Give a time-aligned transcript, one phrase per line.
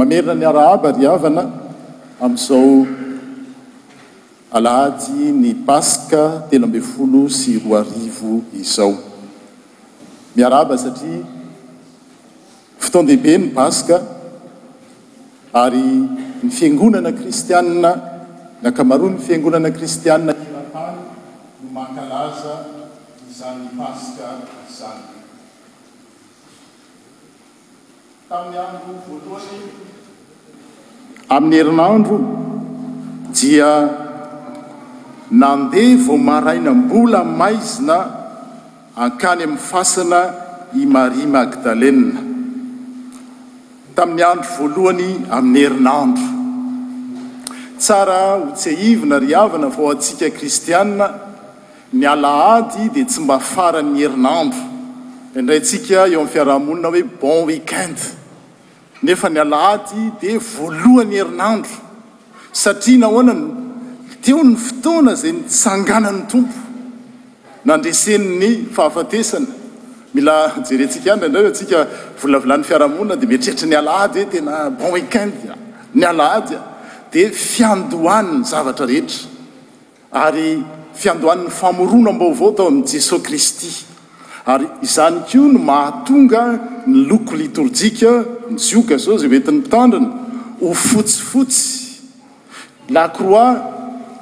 [0.00, 1.42] mamerina ni arahaba ri havana
[2.24, 2.88] amin'izao
[4.56, 5.06] alahajy
[5.42, 8.32] ny paska telo mbe folo sy roa arivo
[8.62, 8.92] izao
[10.36, 11.20] miaraaba satria
[12.84, 13.96] fotondehibe ny paska
[15.64, 15.84] ary
[16.42, 17.90] ny fiangonana kristianna
[18.62, 20.96] na kamaroonny fiangonana kristianna ratan
[21.62, 22.54] no mahakalaza
[23.28, 24.26] izany'ny paska
[24.64, 25.04] izany
[31.30, 32.16] amin'ny herinandro
[33.38, 33.70] dia
[35.30, 37.98] nandeha vao maraina m-bola maizina
[39.04, 40.20] ankany amin'ny fasana
[40.74, 42.18] i marie magdalea
[43.96, 46.28] tamin'ny andro voalohany amin'ny herinandro
[47.82, 51.06] tsara hots ahivina ry havana vao antsiaka kristiana
[51.96, 54.60] ny alaady dia tsy mba afaran'ny herinandro
[55.36, 57.98] aindrayntsika eo ami'ny fiarahamonina hoe bon weekend
[59.02, 61.70] nefa ny alahady dia voalohany herinandro
[62.52, 63.46] satria nahoanany
[64.24, 66.56] teo ny fotoana zay nitsanganany tompo
[67.64, 69.46] nandreseni ny fahafatesana
[70.14, 70.34] mila
[70.68, 71.78] jerentsika andra indrayo atsika
[72.20, 75.54] volavolan'ny fiarahamonina dia metrreritra ny alaady e tena bon iqinde
[75.98, 76.58] ny alahadya
[77.12, 79.20] dia fiandohanny zavatra rehetra
[80.24, 80.48] ary
[81.00, 83.72] fiandohanny famorona mbaoavao tao amin'i jesosy kristy
[84.46, 88.10] ary izany keoa no mahatonga ny loko litorjika
[88.50, 90.08] ny jioka sao izay oetin'ny mpitandrina
[90.60, 91.68] ho fotsifotsy
[92.94, 93.52] lacroi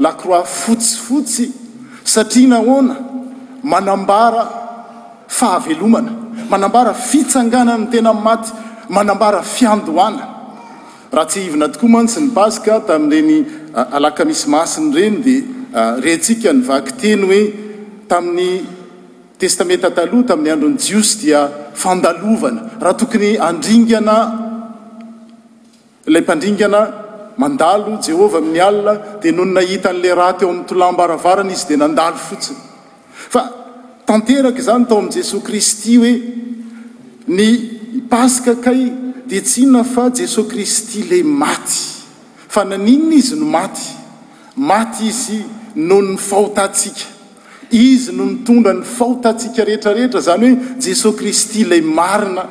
[0.05, 1.45] lacroi fotsifotsy
[2.13, 2.95] satria nahoana
[3.71, 4.43] manambara
[5.37, 6.13] fahavelomana
[6.51, 8.49] manambara fitsangana ny tena mnymaty
[8.97, 10.25] manambara fiandohana
[11.15, 13.39] raha tsy aivina tokoa man tsy ny pasika tamin'ireny
[13.95, 15.41] alaka misy masiny ireny dia
[16.05, 17.43] rentsika nyvaki teny hoe
[18.11, 18.49] tamin'ny
[19.39, 21.41] testamenta taloha tamin'ny androny jiosy dia
[21.83, 24.17] fandalovana raha tokony andringana
[26.13, 26.81] lay mpandringana
[27.43, 32.61] mandalo jehovah amin'ny alina dia nohony nahitan'la raha teo amin'ny tolam-baravarana izy dia nandalo fotsiny
[33.35, 33.43] fa
[34.09, 36.13] tanteraka izany tao amin' jesosy kristy hoe
[37.39, 37.49] ny
[38.13, 38.81] paska kay
[39.31, 41.79] dia tsy na fa jesosy kristy lay maty
[42.55, 43.87] fa naninna izy no maty
[44.71, 45.39] maty izy
[45.89, 47.17] nohon ny fahotatsika
[47.71, 52.45] izy no mitondra ny fahotatsika rehetrarehetra zany hoe jesosy kristy ilay marina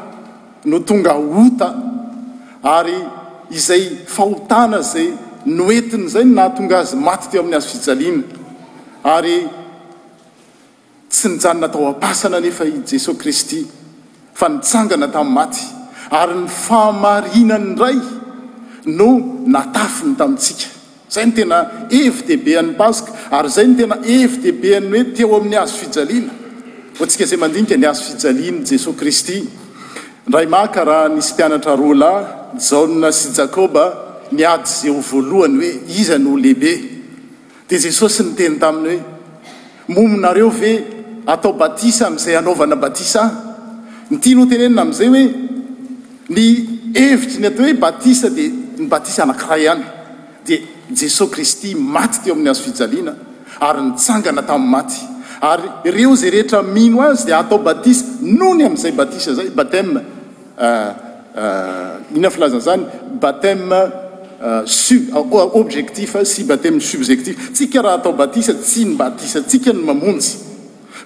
[0.66, 1.68] no tonga ota
[2.64, 2.94] ary
[3.58, 5.08] izay fahotana zay
[5.46, 8.24] noentiny izay n nahatonga azy maty teo amin'ny azo fijaliana
[9.14, 9.36] ary
[11.12, 13.60] tsy nijanynatao a-pasana nefa i jesosy kristy
[14.38, 15.62] fa nitsangana tami'ny maty
[16.20, 17.98] ary ny fahamarina ny ray
[19.00, 19.10] no
[19.50, 20.77] natafiny tamintsika
[21.10, 21.60] zay ny tena
[21.92, 26.34] evideibe an paska ary zay nytena evideibe any hoe teo amin'ny azo fijaliana
[27.16, 32.12] skazay mandinika ny azofijaliany jesos kristynraymaka raha nisy mpianatra rola
[32.60, 33.84] ja sy jakoba
[34.38, 36.72] niady zay o voalohany hoe izano lehibe
[37.70, 40.72] di jesosy nyteny taminy hoe momnareo ve
[41.26, 43.24] atao batisa am'izay anaovana batisa
[44.10, 45.24] h ntiano teneina am'zay oe
[46.30, 46.38] n
[46.94, 49.84] et ny athoe batisa dia ny batisa anankiray ihany
[50.48, 50.60] dia
[50.90, 53.14] jesos kristy maty teo amin'y azo fijaliana
[53.60, 55.02] ary nitsangana tamin'y maty
[55.42, 59.96] ary ireo zay rehetra mino azy dia atao batisa no ny amin'izay batisa zay batême
[59.96, 60.92] uh,
[61.38, 62.86] uh, ihina filazanazany
[63.22, 63.82] batême
[64.42, 64.96] uh, su
[65.54, 70.32] objectifa sy batême subjectif tsika raha atao batisa tsy ny batisa tsika ny mamonjy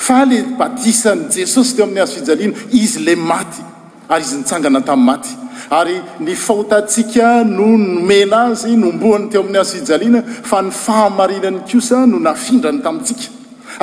[0.06, 3.62] fa la batisany jesosy teo amin'ny azo fijaliana izy lay maty
[4.10, 5.34] ary izy nitsangana tamin'y maty
[5.72, 12.00] ary ny fahotatsika no nomena azy nombohany teo amin'ny azy fijaliana fa ny fahamarinany kosa
[12.12, 13.30] no nafindrany tamintsika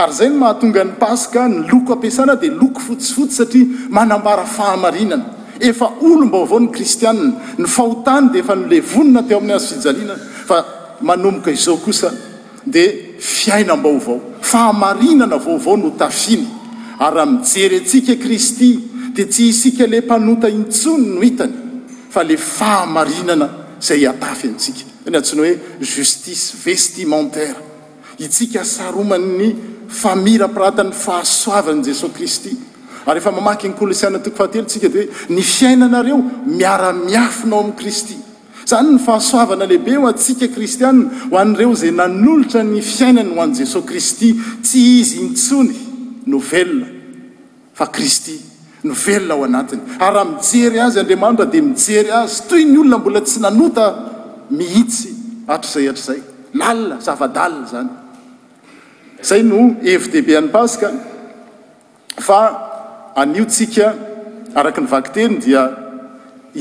[0.03, 3.67] ary izay ny mahatonga ny paska ny loko ampiasana dia loko fotsifotsy satria
[3.97, 5.25] manambara fahamarinana
[5.71, 10.17] efa olombaovao ny kristianina ny fahotany dia efa nylevonina teo amin'ny azy fijaliana
[10.51, 10.59] fa
[11.09, 12.11] manomboka izao kosa
[12.75, 12.93] dia
[13.35, 14.19] fiaina m-baovao
[14.51, 16.45] fahamarinana vaovao no tafiany
[17.01, 18.71] ary raha mijery antsika kristy
[19.17, 21.65] dia tsy hisika la mpanota intsony no hitany
[22.23, 27.57] le fahamarinana izay atafy antsika eny antsonao hoe justice vestimentaire
[28.27, 29.49] itsika saroman'ny
[30.01, 32.53] famirapiratany fahasoavan'i jesosy kristy
[33.07, 36.19] ary rehfa mamaky ny kolosiana toko fahatelotsika di hoe ny fiainanareo
[36.59, 38.15] miara-miafinao amin'i kristy
[38.67, 43.57] izany ny fahasoavana lehibe ho antsika kristianna ho an'ireo zay nanolotra ny fiainana ho an'i
[43.65, 44.29] jesosy kristy
[44.65, 45.75] tsy izy nytsony
[46.35, 46.87] novela
[47.75, 48.48] fa kristy
[48.85, 53.21] novelona ao anatiny ary aha mijery azy andriamanira dia mijery azy toy ny olona mbola
[53.21, 53.85] tsy nanota
[54.57, 55.09] mihitsy
[55.47, 56.19] hatr'izay hatr'zay
[56.61, 57.89] nalina zavadalina zany
[59.29, 59.61] zay no
[59.95, 60.89] efdb any paska
[62.27, 62.41] fa
[63.23, 63.87] aniotsika
[64.59, 65.63] araka ny vaki teny dia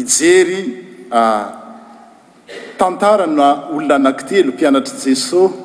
[0.02, 0.62] ijery
[1.12, 1.44] ah,
[2.80, 5.56] tantarana olona ananktelo mpianatr' jesosy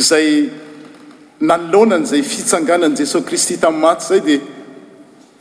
[0.00, 0.28] izay
[1.48, 4.40] nanlonany zay fitsanganani jesosy kristy tami'ny maty zay dia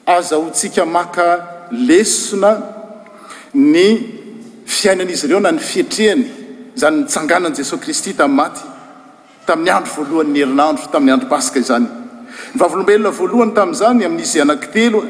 [0.10, 1.28] azahoantsika maka
[1.72, 2.52] lesona
[3.54, 3.86] ny
[4.66, 6.26] fiainan'izy ireo na ny fietrehany
[6.78, 8.62] izany nitsanganan'i jesosy kristy tamin'ny maty
[9.48, 11.88] tamin'ny andro voalohanyny herinandro tamin'ny andro paska izany
[12.56, 15.06] nyvavolombelona voalohany tamin'izany amin'izy anankiteloa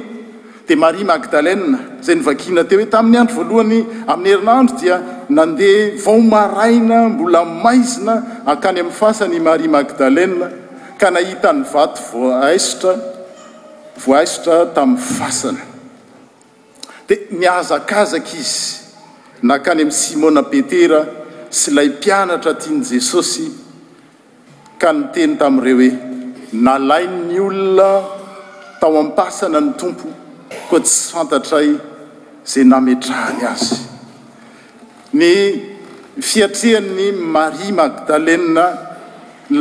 [0.67, 3.77] dia marie magdalea zay nivakina te hoe tamin'ny andro voalohany
[4.13, 4.97] amin'ny herinandro dia
[5.29, 8.13] nandeha vaomaraina mbola maizina
[8.53, 10.47] akany amin'ny fasany mariea magdalea
[11.01, 12.93] ka nahita ny vato vositra
[13.99, 15.63] voazotra tamin'ny fasana
[17.07, 18.95] dia niazakazaka izy
[19.47, 20.99] nakany amin'ny simona petera
[21.59, 23.45] sy lay mpianatra atyany jesosy
[24.81, 25.89] ka nyteny tamin'ireo hoe
[26.65, 27.89] nalain ny olona
[28.79, 30.07] tao ampasana ny tompo
[30.69, 31.69] koa tsy fantatray
[32.47, 33.75] izay nametrahany azy
[35.19, 35.31] ny
[36.29, 38.65] fiatrehanny marie magdalena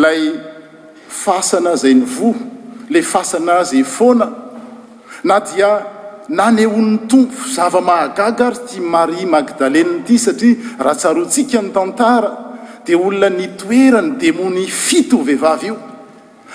[0.03, 0.21] lay
[1.23, 2.58] fasana zay ny voa
[2.91, 4.27] le fasana azay e foana
[5.25, 5.71] na dia
[6.29, 12.31] nanehon'ny tompo zava-mahagaga ary ti marie magdalenaity satria rahatsaroatsika ny tantara
[12.85, 15.77] dia olona nytoerany demony fito vehivavy io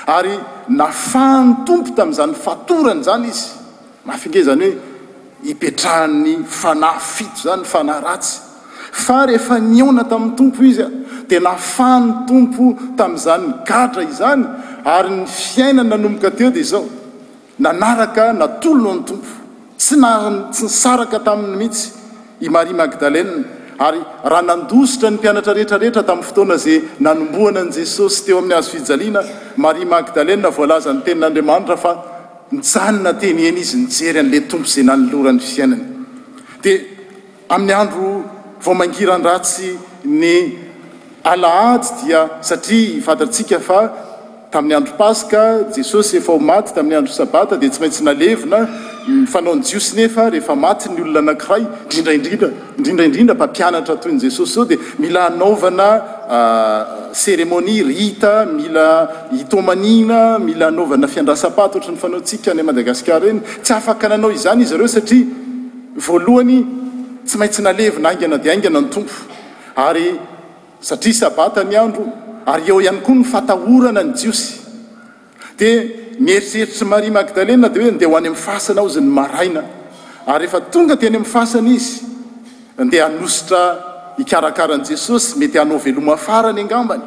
[0.07, 0.35] ary
[0.69, 3.45] nafahany tompo tami'izany fatorany zany izy
[4.05, 4.77] mafinge zany hoe
[5.47, 8.39] hipetrahany fanahy fito zany fanahy ratsy
[9.03, 10.89] fa rehefa niona tamin'ny tompo izy a
[11.27, 12.65] dia naafahn'ny tompo
[12.97, 14.43] tamin'izany gatra izany
[14.85, 16.83] ary ny fiainany nanomboka teo dia zao
[17.59, 19.29] nanaraka natolono o ny tompo
[19.85, 21.87] sy ntsy nsaraka tamin'ny mihitsy
[22.45, 23.25] i marie magdalea
[23.87, 28.69] ary raha nandositra ny mpianatra rehetrarehetra tamin'ny fotoana zay nanomboana ani jesosy teo amin'ny azo
[28.75, 29.21] fijaliana
[29.63, 31.91] marie magdalea volazan'ny tenin'andriamanitra fa
[32.51, 35.83] njanynateny eny izy njery an'la tompo zay nanloran'ny fiainany
[36.63, 36.77] dia
[37.55, 38.07] amin'ny andro
[38.65, 39.69] vaomangiranratsy
[40.03, 40.33] ny
[41.23, 43.91] alay dia satria fatatsika fa
[44.51, 45.43] tamin'ny andro paska
[45.75, 48.59] jesosy efao maty tamin'ny andro sabata dia tsy maintsy nalevina
[49.07, 55.25] nyfanaonjiosinefa rehefa maty ny olona anankiray indrindraidrindra indrindraindrindra mpampianatra toy n' jesosy zao dia mila
[55.29, 55.87] anavana
[56.35, 58.85] ah, seremonia rita mila
[59.39, 64.87] itomanina mila anaovana fiandra sapata ohatra ny fanaotsika anymadagasikara reny tsy afaka nanao izany izareo
[64.87, 65.23] satria
[66.07, 66.59] voalohany
[67.25, 69.13] tsy maintsy nalevina aingana dia aingana ny tompo
[69.87, 70.07] ary
[70.83, 72.03] satria sabata ny andro
[72.45, 74.59] ary eo ihany koa ny fatahorana ny jiosy
[75.57, 79.63] de nyeritreritry maria magdalena deoe nde hoany am'y fasana aoz ny aaina
[80.27, 82.03] ary ehfa tonga teny am'nyfasany izy
[82.83, 83.59] nde aositra
[84.19, 87.01] iakaanjesosy metyanao elomafarany angabny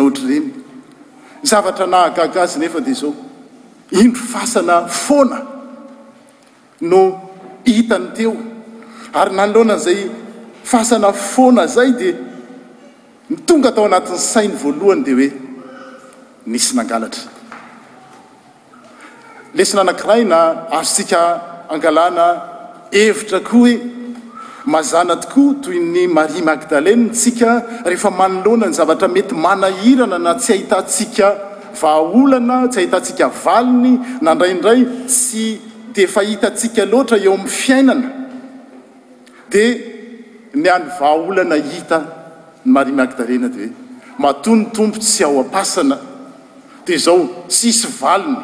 [2.61, 2.89] nead
[3.95, 5.43] aoindro fasanaana
[6.81, 6.99] no
[7.65, 8.37] hitany teo
[9.15, 10.11] ary nanoloanana izay
[10.65, 12.15] fasana foana zay dia
[13.31, 15.29] mitonga atao anatin'ny sainy voalohany dia hoe
[16.53, 17.27] misy nangalatra
[19.57, 20.39] lesi na anankirayna
[20.79, 21.21] azotsika
[21.75, 22.27] angalana
[22.97, 23.75] hevitra koa hoe
[24.73, 27.51] mazana tokoa toy ny marie magdaleine ntsika
[27.89, 31.29] rehefa manoloana ny zavatra mety manahirana na tsy hahitatsika
[31.81, 33.93] vahaolana tsy hahitantsika valiny
[34.25, 34.81] nandraindray
[35.21, 35.45] sy
[35.95, 38.09] di fa hitatsika loatra eo amin'ny fiainana
[39.53, 39.65] di
[40.55, 41.99] ny any vaaolana hita
[42.65, 43.71] ny marie magdalena di hoe
[44.23, 45.97] matony tompo tsy ao apasana
[46.87, 47.19] dia zao
[47.49, 48.41] ssy valina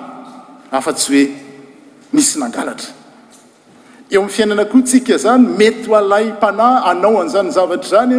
[0.76, 1.22] afa-tsy hoe
[2.14, 2.90] misy nangalatra
[4.12, 8.16] eo amin'ny fiainana koa tsika zany mety ho alay mpanahy anao an'izanyy zavatra zany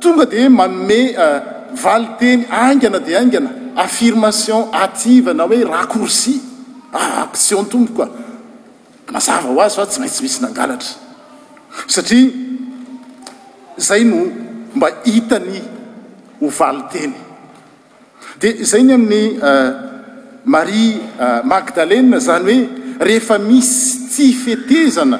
[0.00, 1.38] tonga diho maome eh,
[1.82, 3.50] valiteny aingana dia aingana
[3.84, 6.38] affirmation ative na hoe racourcie
[6.92, 8.08] aaction ah, tompokoa
[9.12, 11.05] masava ho azy fa tsy maintsy misy nangalatra
[11.84, 12.32] satria
[13.76, 14.20] izay no
[14.76, 15.60] mba hitany
[16.40, 17.14] hovaly teny
[18.40, 19.70] dia izay ny amin'ny eh,
[20.48, 22.58] marie eh, magdalea zany hoe
[23.06, 25.18] rehefa misy tsy hfetezana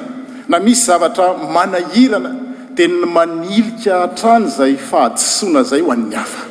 [0.49, 2.31] na misy zavatra manahirana
[2.77, 6.41] di ny manilika ha-trany izay fahatisoana izay ho an'ny afa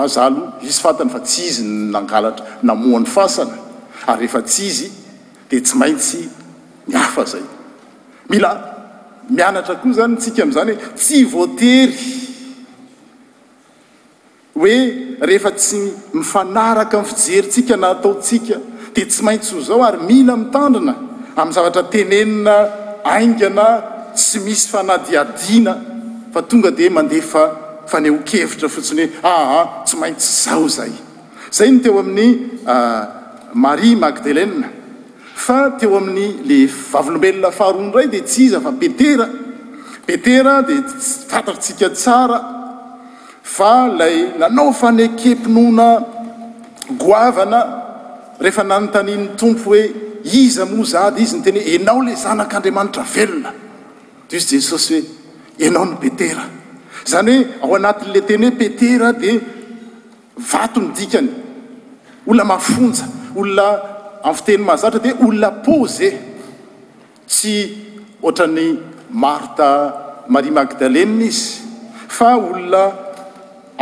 [0.00, 1.62] azaalo ah, jusy fantany fa tsy izy
[1.94, 3.56] nangalatra namoan'ny fasana
[4.08, 4.88] ary rehefa ts izy
[5.48, 6.20] dia tsy maintsy
[6.88, 7.46] mi afa zay
[8.28, 8.74] mila
[9.30, 11.94] mianatra koa zany tsika am'izany hoe tsy voatery
[14.60, 14.76] hoe
[15.28, 15.78] rehefa tsy
[16.18, 18.56] mifanaraka min'ny fijeryntsika na ataotsika
[18.94, 20.92] dia tsy maintsy ho izao ary mila mitandina
[21.36, 22.56] amin'ny zavatra tenenina
[23.14, 23.66] aingana
[24.18, 25.74] tsy misy fanadiadiana
[26.34, 27.42] fa tonga dia mandefa
[27.90, 30.92] fanehokevitra fotsiny hoe aha tsy maintsy zao zay
[31.52, 32.30] izay no teo amin'ny
[32.72, 33.02] ah,
[33.64, 34.82] marie magdeleine
[35.34, 36.56] fa teo amin'ny la
[36.92, 39.28] vavolombelona faharoandray dia tsy iza fa petera
[40.06, 40.82] petera dia
[41.28, 42.38] fatatrytsika tsara
[43.42, 45.88] fa lay nanao fanekempinoana
[46.96, 47.60] goavana
[48.38, 49.88] rehefa nanontanin'ny tompo hoe
[50.24, 53.52] iza moazahdy izy nyteny ho anao lay zanak'andriamanitra velona
[54.28, 55.02] t izy jesosy
[55.58, 56.44] hoe anao ny petera
[57.06, 59.40] zany hoe ao anatin'la teneho petera dia
[60.36, 61.28] vato midikany
[62.26, 63.04] olona mafonja
[63.36, 63.93] olona
[64.24, 66.08] amn fiteny mahazatra di olona poze
[67.26, 67.54] tsy
[68.22, 68.68] oatrany
[69.20, 69.66] marta
[70.32, 71.60] marie magdalena izy
[72.16, 72.82] fa olona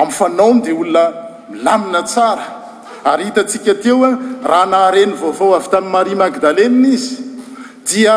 [0.01, 1.03] amin'yfanaony dia olona
[1.51, 2.47] milamina tsara
[3.13, 4.19] ary hitantsika teo a
[4.51, 7.17] raha nahareny vaovao avy tamin'y marie magdalena izy
[7.89, 8.17] dia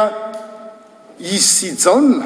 [1.35, 2.25] iz sy jaoa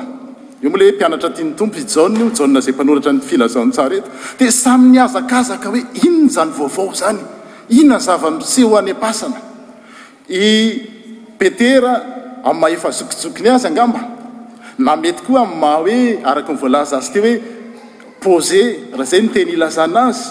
[0.63, 3.89] eo ambo la hoe mpianatra tia ny tompo i jaona io jaona izay mpanoratra nyfilazaon-tsara
[3.91, 4.07] reto
[4.39, 7.19] dia samy n'ny azakazaka hoe inony zany vaovao zany
[7.77, 9.48] inona ny zava-miseho any am-pasana
[10.29, 10.81] i
[11.37, 12.05] petera
[12.43, 13.99] amaha efa zokizokiny azy angamba
[14.77, 17.35] na mety koa a'maha hoe araka nvoalaza azy te hoe
[18.23, 20.21] poze raha zay nteny ilazana azy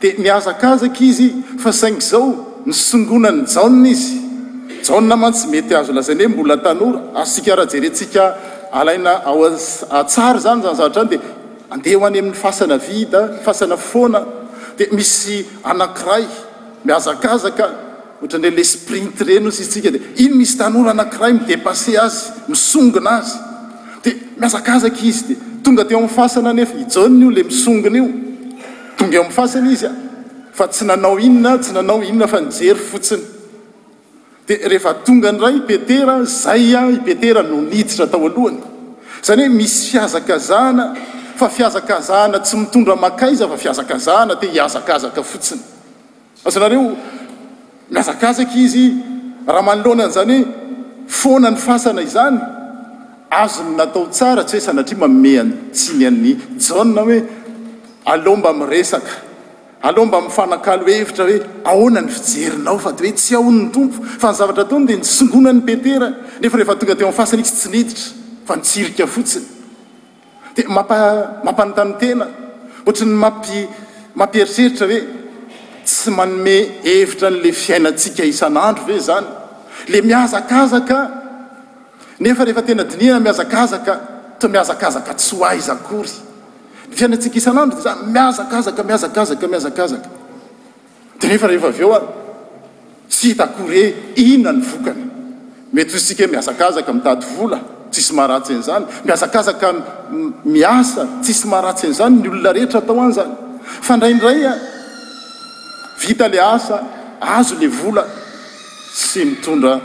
[0.00, 1.28] dia miazakazaka izy
[1.62, 4.16] fa saingy zao nysongonany jaona izy
[4.86, 8.22] jaona mantsy mety azo lazany hoe mbola tanora aosika rahajeretsika
[8.72, 9.12] alaina
[9.98, 11.20] atsary zany zany zaatra any dia
[11.70, 14.20] andeha ho any amin'ny fasana vida nyfasana foana
[14.78, 16.24] dia misy anankiray
[16.84, 17.68] miazakazaka
[18.22, 23.34] ohatrane lesprint reny sitsika di ino misy tanora anairaha midepasse azy misognaazy
[24.02, 24.06] d
[24.36, 25.34] miazazaizy
[28.98, 29.92] dne am'fasae'a
[30.74, 33.22] tsynanaoinn tsy nanao inona fanjery fotsiny
[34.46, 38.58] d ehefatonga nra e zay ier no nitra taoahany
[39.22, 40.54] zanyhoe isy aztsy
[42.66, 42.98] itondra
[43.30, 46.96] yzfafazzn zz fotsinyazanareo
[47.90, 48.92] miazakazaka izy
[49.46, 50.44] raha manoloanany zany hoe
[51.06, 52.38] foana ny fasana izany
[53.30, 56.34] azony natao tsara tsy hoe sanatria maome any tsiny an'ny
[56.66, 57.22] jana hoe
[58.06, 59.12] alomba ami'resaka
[59.82, 64.36] alomba ami'ny fanakalohevitra hoe ahona ny fijerinao fa to hoe tsy aon'ny tompo fa ny
[64.38, 68.04] zavatra ataony dia nisongona ny betera nefa rehefa tonga teo amny fasana izy tsi niditra
[68.46, 69.46] fa nitsirika fotsiny
[70.54, 70.68] dia
[71.44, 72.26] mampanontany tena
[72.86, 73.38] oatra ny ap
[74.20, 75.00] mampierireritra hoe
[75.88, 79.24] tsy manome evitra n'le fiainatsika isan'andro ve zany
[79.92, 80.98] le miazaazaka
[82.22, 83.96] nefa rehefatenadni miazaazaa
[84.40, 86.12] t miazakazaka tsy hoaizakory
[87.00, 88.76] iainaika isanandro zanyazd
[91.30, 92.00] nefeheaeo a
[93.08, 93.82] s taore
[94.28, 95.02] ina ny vokany
[95.74, 97.58] mety ozysika h miazakazaka mitady vola
[97.92, 99.68] tsisy maharatsy an'izany miazaazaka
[100.44, 103.32] miasa tsi sy maharatsy an'izany ny olona rehetra atao any zany
[103.86, 104.52] fa ndrayndraya
[105.98, 106.80] vita la asa
[107.20, 108.04] azo la vola
[108.92, 109.80] sy mitondra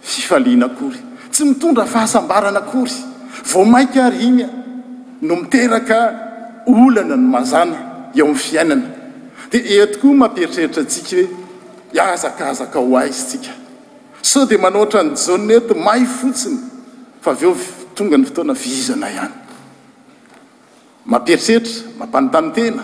[0.00, 0.98] fifaliana akory
[1.30, 2.92] tsy mitondra fahasambarana akory
[3.52, 4.48] vo mainky arimya
[5.22, 5.98] no miteraka
[6.66, 7.76] olana ny mazana
[8.14, 8.86] eo amin'ny fiainana
[9.50, 11.28] dia etiko mamperitreritra atsika hoe
[11.92, 13.52] hiazakazaka ho aizytsika
[14.22, 16.58] sao dia manohatra ny jonete may fotsiny
[17.22, 17.56] fa avy eo
[17.94, 19.34] tonga ny fotoana vizana ihany
[21.04, 22.82] mampetreritra mampanitanytena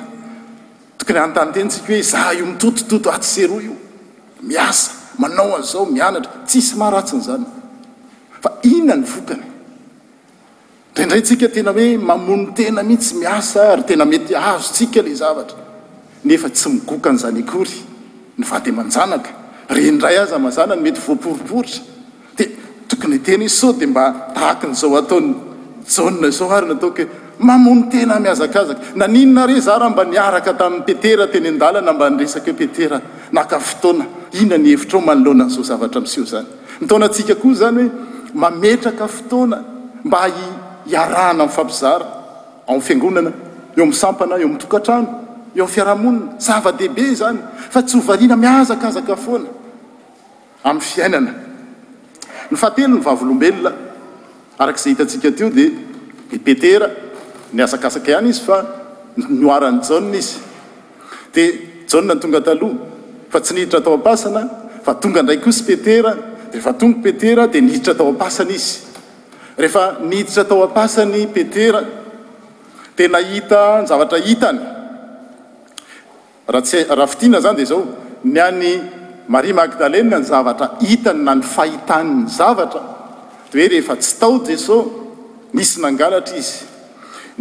[1.07, 3.73] tokny antanytena tsika hoe zah io mitotototo atsero io
[4.43, 7.45] miasa manao a'zao mianatra tsisy maharatsin'zany
[8.43, 9.43] fa ina ny vokany
[10.93, 15.59] ndraindray tsika tena hoe mamony tena mihitsy miasa ary tena mety azo tsika lay zavatra
[16.25, 17.75] nefa tsy migokan'izany akory
[18.39, 19.31] ny vady amanjanaka
[19.75, 21.81] rendray azy manjanany mety voaporiporitra
[22.37, 22.45] de
[22.89, 24.05] tokony tena iz sao de mba
[24.35, 25.35] tahaki n'izao ataony
[26.25, 27.03] ja sao ary nataoko
[27.43, 33.01] ena miazakazak naninnae zaraha mba niaraka tamin'ny petera teny ndalana mba nyresaka ho petera
[33.33, 36.47] naka ftona inanyheitra o manlonanzo zavatra soany
[38.53, 40.31] nyeeaktoanamba
[40.99, 42.07] ahna fampizara
[42.93, 43.33] ionana
[43.77, 45.19] eo aampana eo mtoatrano
[45.57, 47.13] eoahniehibe
[56.63, 57.02] ayaa
[57.53, 58.59] ny asakasaka ihany izy fa
[59.17, 60.41] noiran'ny jaa izy
[61.37, 61.49] dia
[61.93, 62.81] ja ny tonga taloha
[63.33, 64.43] fa tsy nihiditra atao apasana
[64.85, 66.13] fa tonga indray kosy petera
[66.53, 73.19] rehefatongo petera di nihiditra tao aaanyizhiditra to aanydainzvraiy
[76.91, 77.83] haiana znyde zao
[78.33, 78.61] ny ay
[79.33, 82.83] marie magdalea ny zavatra hitany na ny fahitanny zavatra
[83.51, 84.77] dhoe rehefa tsy tao jesa
[85.57, 86.59] misy nangalatra izy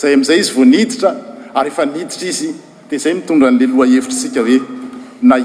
[0.00, 1.10] zay am'izay izy voniditra
[1.58, 2.48] ary efaniditra izy
[2.90, 5.42] di zay mitondran'le loha hevitraska hoeahi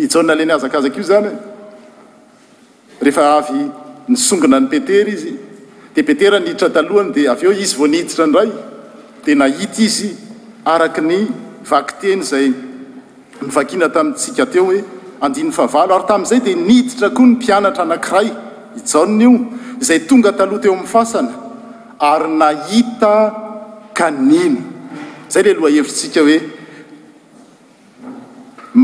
[0.00, 3.40] iyile nazaaza io zanyeeea a
[4.08, 5.34] nysongona ny petera izy
[5.94, 8.50] dia petera niiditra talohany dia av eo izy vo nihiditra ndray
[9.24, 10.10] dia nahita izy
[10.68, 11.22] araka ny
[11.68, 12.52] vakiteny zay
[13.42, 14.82] nyvakiana tamintsika teo hoe
[15.20, 18.28] andiny fahavalo ary tami'izay dia niditra koa ny mpianatra anankiray
[18.80, 19.32] ijaonyio
[19.80, 21.32] izay tonga taloha teo amin'ny fasana
[21.98, 23.14] ary nahita
[23.98, 24.60] kanino
[25.32, 26.38] zay ley aloha hevitrytsika hoe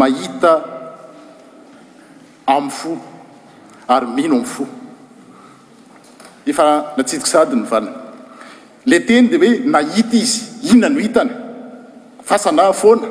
[0.00, 0.52] mahita
[2.56, 2.92] am'fo
[3.94, 4.81] ary mino ami'fo
[6.46, 7.88] efa natitiko sady nyvaly
[8.90, 11.30] le teny de hoe nahita izy ina no hitany
[12.28, 13.06] fasana foana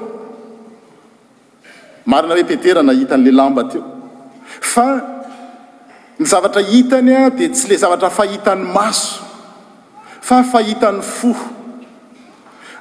[2.11, 3.83] marina hoepetera nahitan'la lamba teo
[4.71, 4.85] fa
[6.19, 9.15] nyzavatra hitany a di tsy la zavatra fahita n'ny maso
[10.27, 11.41] fa fahitan'ny foh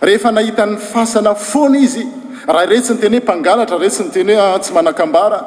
[0.07, 2.03] rehefa nahita n'ny fasana foana izy
[2.47, 5.39] raha retsy nyteny hoe mpangalatra retsy nyteny hoe ah, tsy manakambara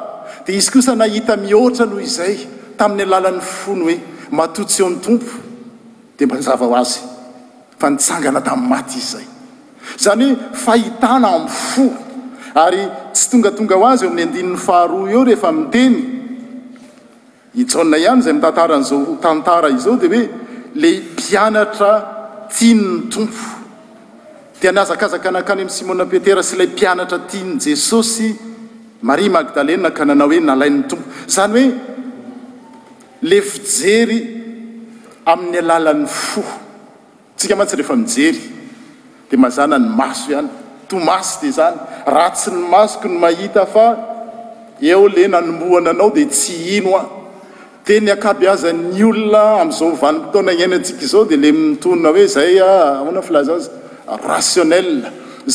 [0.46, 2.36] di izy kosa nahita mihoatra noho izay
[2.78, 3.98] tamin'ny alalan'ny fony hoe
[4.32, 5.26] matotsy eao ny tompo
[6.18, 7.00] dia mba nyzava ho azy
[7.78, 9.24] fa nitsangana tamin'ny maty izzay
[9.98, 12.80] zany hoe fahitana amy foa ary
[13.12, 15.96] tsy tongatonga ho azy eo ami'ny andinin'ny faharoa eo rehefa miteny
[17.54, 20.28] ijaona ihany izay mtantaran'izao tantara izao di hoe
[20.74, 21.90] la mpianatra
[22.48, 23.50] tianny tompo
[24.60, 28.32] dia nazakazaka nakany amin'ny simona i petera sy ilay mpianatra tia ny jesosy
[29.02, 31.93] mariea magdalena ka nanao hoe nalain'ny tompo zany hoe
[33.24, 34.20] le fijery
[35.26, 36.42] amin'ny alalan'ny fo
[37.38, 38.40] tsika mantsy rehefa mijery
[39.30, 40.50] dia mazana ny maso ihany
[40.90, 41.78] tomasy dea zany
[42.14, 43.86] ra tsy ny masoko ny mahita fa
[44.90, 47.04] eo le nanombohana anao dia tsy ino a
[47.86, 52.68] teny akaby aza'ny olona ami'izao vanymptaona gnyhainy antsika izao dia le mitonona hoe zay a
[52.72, 53.70] ah, amoana filaza aza
[54.28, 54.88] rationnel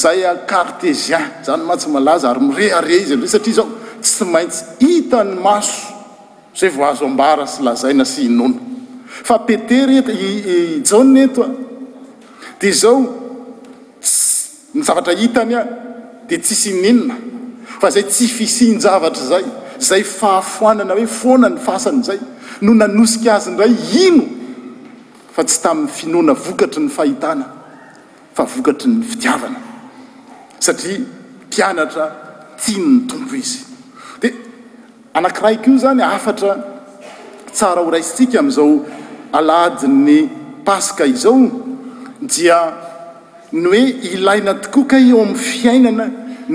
[0.01, 3.67] zay a cartezien zany ma tsy malaza ary mire are izy anreo satria zao
[4.05, 5.98] tsy maintsy hitany maso
[6.59, 8.57] zay vo azo ambara sy lazaina sy inona
[9.23, 11.49] fa petery eto jaa eto a
[12.59, 12.99] dia zao
[13.99, 15.61] s nyzavatra hitany a
[16.27, 17.15] di tsisy ninona
[17.81, 19.45] fa zay tsy fisinjavatra zay
[19.79, 22.19] zay fahafoanana hoe foana ny fasany izay
[22.61, 23.73] no nanosika azy indray
[24.07, 24.23] ino
[25.35, 27.45] fa tsy tamin'ny finona vokatry ny fahitana
[28.35, 29.59] fa vokatry ny fitiavana
[30.59, 30.99] satria
[31.47, 32.05] mpianatra
[32.61, 33.68] tia ny tompo izy
[35.13, 36.53] anankiraiko io zany afatra
[37.51, 38.71] tsara ho raisitsika amn'izao
[39.37, 40.17] alaadiny
[40.65, 41.41] paska izao
[42.21, 42.57] dia
[43.51, 43.83] ny oe
[44.15, 46.05] ilaina tokokay eo amin'ny fiainana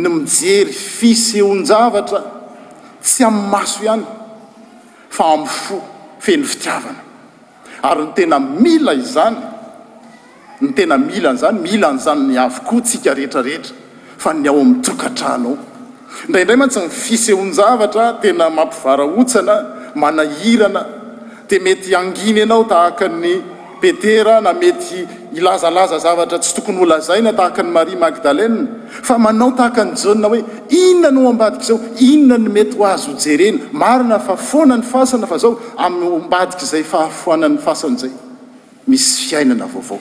[0.01, 2.21] ny mijery fise eon-javatra
[3.03, 4.05] tsy am'ny maso ihany
[5.17, 5.77] fa ami'y fo
[6.25, 7.03] feny fitiavana
[7.90, 9.37] ary ny tena mila izzany
[10.62, 13.75] ny tena mila ny zany mila nizany ny avokoa tsika rehetrarehetra
[14.23, 15.59] fa ny ao amin'nytrokatrahnao
[16.29, 19.55] ndrayindray mantsyn fisehon-javatra tena mampivara otsana
[19.94, 20.83] manahirana
[21.48, 23.42] dia mety anginy ianao tahaka ny
[23.81, 28.48] petera na mety ilazalaza zavatra tsy tokony ola zaina tahaka ny marie magdale
[29.03, 33.11] fa manao tahaka ny jaoha hoe inona no hoambadika izao inona ny mety ho azo
[33.12, 38.11] ojereny marina fahafoana ny fasana fa zao amin'ny ombadika izay fahafoanan'ny fasany zay
[38.87, 40.00] misy fiainana vaovao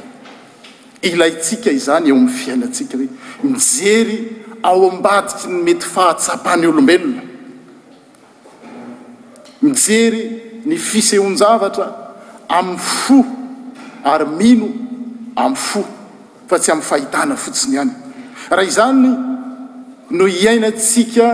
[1.02, 3.08] ilaytsika izany eo amin'ny fiainantsika hoe
[3.44, 7.22] mijery ao ambadiky ny mety fahatsapan'ny olombelona
[9.62, 10.24] mijery
[10.66, 11.86] ny fisehoan-javatra
[12.48, 13.18] amin'ny fo
[14.04, 14.70] ary mino
[15.36, 15.84] amin'ny fo
[16.48, 17.92] fa tsy amin'ny fahitana fotsiny ihany
[18.50, 19.10] raha izany
[20.18, 21.28] no hiainaatsika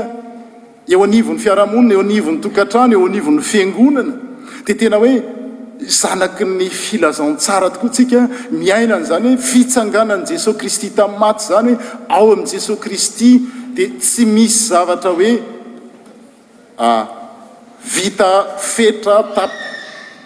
[0.91, 4.13] eo anivon'ny fiarahamonina eo anivo 'ny tokatrano eo anivon'ny fiangonana
[4.65, 5.38] dia tena hoe
[5.87, 11.81] zanaky ny filazantsara tokoa tsika miainany zany hoe fitsanganan' jesosy kristy tamin'ny maty zany hoe
[12.09, 13.39] ao amin' jesos kristy
[13.75, 15.39] dia tsy misy zavatra hoe
[16.77, 17.07] a
[17.93, 19.51] vita fetra tap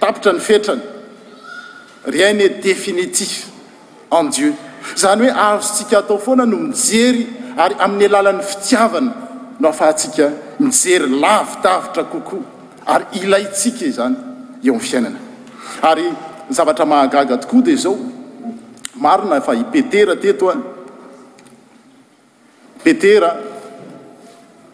[0.02, 0.82] tapitra ny fetrany
[2.08, 3.48] ryn e definitif
[4.12, 4.54] en dieu
[4.98, 7.28] zany hoe ahazotsika hatao foana no mijery
[7.64, 9.12] ary amin'ny alalan'ny fitiavana
[9.60, 12.42] no afahatsika mijery lavidavitra kokoa
[12.94, 14.16] ary ilaytsika zany
[14.66, 15.20] eo amn' fiainana
[15.82, 16.08] ary
[16.50, 17.96] nyzavatra mahagaga tokoa dia zao
[19.04, 20.56] marina fa hipetera teto a
[22.84, 23.30] petera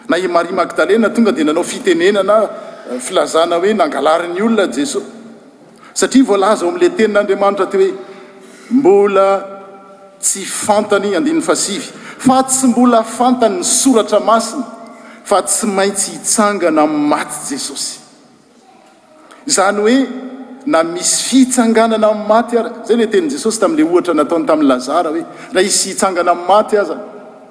[0.10, 2.36] na i mariea magdalena tonga dia nanao fitenenana
[2.92, 5.06] eh, filazana hoe nangalariny olona jesosy
[6.00, 7.92] satria volah zao amin'la tenin'andriamanitra ty hoe
[8.78, 9.28] mbola
[10.24, 11.88] tsy fantany andiny fasivy
[12.26, 14.64] fa tsy mbola fantany ny soratra masina
[15.26, 18.00] fa tsy maintsy hitsangana a'ny maty jesosy
[19.50, 19.98] zany hoe
[20.66, 25.10] na misy fitsanganana a'ny maty ary zay le tenyi jesosy tami'le ohatra nataony tamin'ny lazara
[25.10, 26.96] hoe na isy hitsangana a' maty aza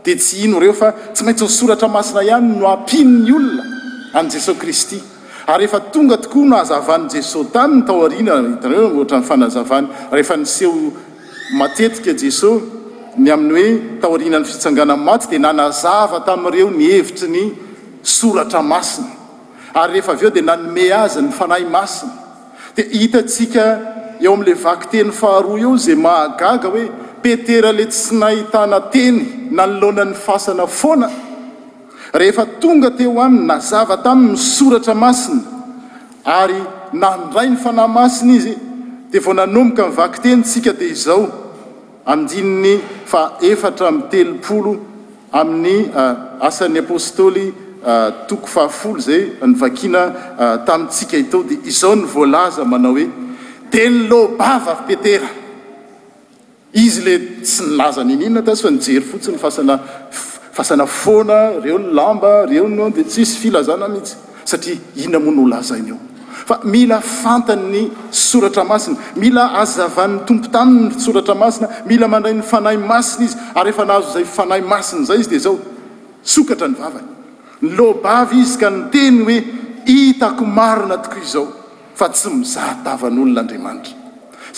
[0.04, 3.64] di tsy ino reo fa tsy maintsy osoratra masina ihany no ampin ny olona
[4.14, 5.02] an' jesosy kristy
[5.46, 10.72] ary ehfa tonga tokoa no azavany jesosy tany nytaorinaiteoohtra nfanazavany refa nyseho
[11.58, 12.62] matetika jesosy
[13.18, 17.63] ny aminy hoe taorinan'ny fitsanganaay maty dia nanazava tami'ireo ny hevitriny
[19.74, 22.12] ay reheav eo dia nanome aza ny fanahy masina
[22.76, 23.64] dia hitatsika
[24.22, 26.84] eo amin'ila vaky teny faharoa eo zay mahagaga hoe
[27.22, 29.16] petera le tsy nahitana teny
[29.56, 31.08] nanolonany fasana foana
[32.14, 35.40] rehefa tonga te o aminy na zava taminy nysoratra masina
[36.38, 36.60] ary
[37.02, 38.54] nadray ny fanahy masina izy
[39.10, 41.22] dia vao nanomboka nvaky tenysika dia izao
[42.10, 42.74] amindinny
[43.10, 44.72] fa efatra mi'ny telopolo
[45.40, 47.46] amin'ny ah, asan'ny apostôly
[47.86, 48.12] Ah,
[48.84, 53.06] o zay nyvainatamintsika ah, itao dia izao ny voalaza manao hoe
[53.72, 55.26] de ny lobavatetera
[56.74, 62.66] izy le tsy nilaza nninna ty fa nijery fotsiny asafasana foana reo ny lamba reo
[62.68, 64.16] n dia tssy filazana mihitsy
[64.50, 65.98] satria ina moany olazainy ao
[66.48, 72.78] fa mila fantan ny soratra masina mila azavan'ny tompo taminysoratra masina mila mandray ny fanahy
[72.78, 75.58] masina izy ary efa nahazo zay fanahy masiny zay izy dia zao
[76.22, 77.13] sokatra nyvava
[77.64, 79.36] nylobavy izy ka ny teny hoe
[79.86, 81.46] hitako maro na toko izao
[81.96, 83.94] fa tsy mizahatavan'olonandriamanitra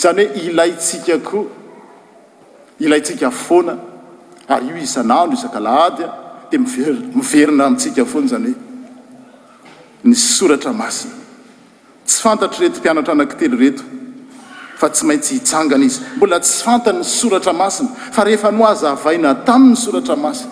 [0.01, 1.43] zany hoe ilay tsika koa
[2.79, 3.75] ilaytsika foana
[4.53, 6.07] ary io isan'andro isakalaadya
[6.51, 11.13] dia mvmiverina amintsika foana zany hoe ny soratra masina
[12.07, 13.83] tsy fantatra rety mpianatra anankitely reto
[14.79, 18.91] fa tsy maintsy hitsangana izy mbola tsy fantany ny soratra masina fa rehefa no aza
[18.91, 20.47] avaina tamin'ny soratra masia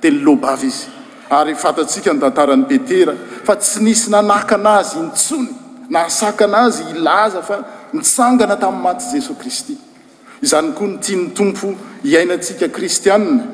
[0.00, 0.97] dia ny loabavy izy
[1.30, 3.12] ary fatatsika ny tantaran'ny petera
[3.44, 5.48] fa tsy nisy nanaka anazy intsony
[5.90, 7.58] na asaka anazy ilaza fa
[7.92, 9.76] nitsangana tamin'ny maty jesosy kristy
[10.42, 13.44] izany koa ny tiany tompo iainatsika kristiana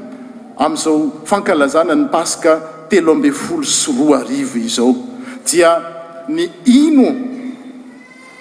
[0.57, 2.53] amin'izao fankalazana ny pasaka
[2.89, 4.95] telo ambe folo soroa ariva izao
[5.51, 5.71] dia
[6.29, 7.09] ny ino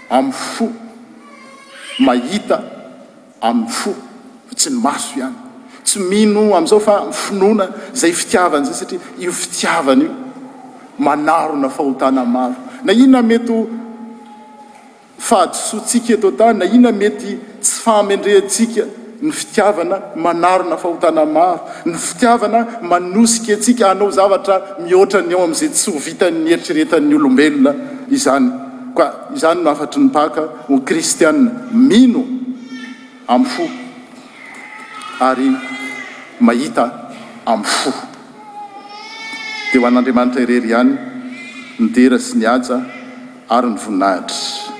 [0.10, 0.65] amin'ny fo
[2.00, 2.62] mahita
[3.41, 3.91] amin'ny fo
[4.50, 5.42] fa tsy ny maso ihany
[5.99, 10.13] noam'zao fa mfinona zay fitiavanyzay satria io fitiavana io
[10.99, 13.56] manarona fahotanamaro na iona mety
[15.17, 18.84] fahatsotsika eto tany na ina mety tsy faamendrehtsika
[19.21, 25.99] ny fitiavana manarona fahotanamaro ny fitiavana manosika asika anao zavatra mihoatrany ao am'zay tsy ho
[26.08, 27.71] vitanyeritreretan'ny olombelona
[28.15, 28.47] izany
[28.97, 30.41] ka izany nafatry ny paka
[30.73, 31.51] okristiana
[31.88, 32.23] mino
[33.27, 33.63] a fo
[35.25, 35.72] ay
[36.43, 37.08] mahita
[37.47, 37.89] amin'y fo
[39.71, 40.91] di ho an'andriamanitra irery ihany
[41.82, 42.77] nidera sy nyaja
[43.56, 44.72] ary ny voninahitra